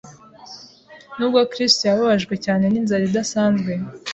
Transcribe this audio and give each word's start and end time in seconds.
Nubwo 1.17 1.39
Kristo 1.51 1.81
yababajwe 1.85 2.33
cyane 2.45 2.63
n’inzara 2.67 3.03
idasanzwe, 3.09 3.71